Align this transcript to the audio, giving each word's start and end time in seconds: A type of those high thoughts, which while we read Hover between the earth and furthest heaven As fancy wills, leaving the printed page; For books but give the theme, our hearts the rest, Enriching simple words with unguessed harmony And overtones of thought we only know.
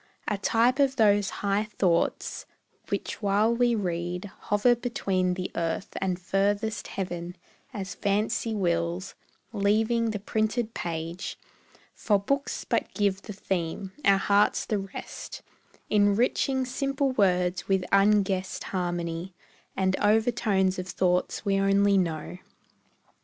A 0.27 0.39
type 0.39 0.79
of 0.79 0.95
those 0.95 1.29
high 1.45 1.63
thoughts, 1.77 2.47
which 2.89 3.21
while 3.21 3.53
we 3.55 3.75
read 3.75 4.31
Hover 4.45 4.73
between 4.75 5.35
the 5.35 5.51
earth 5.53 5.89
and 5.97 6.19
furthest 6.19 6.87
heaven 6.87 7.35
As 7.71 7.93
fancy 7.93 8.55
wills, 8.55 9.13
leaving 9.53 10.09
the 10.09 10.17
printed 10.17 10.73
page; 10.73 11.37
For 11.93 12.17
books 12.17 12.63
but 12.65 12.91
give 12.95 13.21
the 13.21 13.33
theme, 13.33 13.91
our 14.03 14.17
hearts 14.17 14.65
the 14.65 14.79
rest, 14.79 15.43
Enriching 15.87 16.65
simple 16.65 17.11
words 17.11 17.67
with 17.67 17.85
unguessed 17.91 18.63
harmony 18.63 19.35
And 19.77 19.95
overtones 19.97 20.79
of 20.79 20.87
thought 20.87 21.43
we 21.45 21.59
only 21.59 21.99
know. 21.99 22.39